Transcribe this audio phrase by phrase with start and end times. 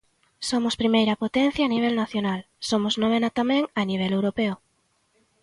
[0.49, 4.53] Somos primeira potencia a nivel nacional, somos novena tamén a nivel europeo.